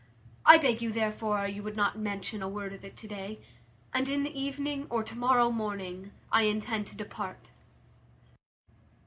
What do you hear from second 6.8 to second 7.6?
to depart."